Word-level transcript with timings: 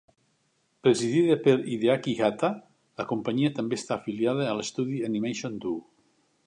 Presidida 0.85 1.35
per 1.47 1.53
Hideaki 1.73 2.15
Hatta, 2.29 2.49
la 3.03 3.07
companyia 3.13 3.55
també 3.59 3.81
està 3.81 3.97
afiliada 4.01 4.47
a 4.55 4.59
l'estudi 4.61 5.03
Animation 5.11 5.63
Do. 5.67 5.81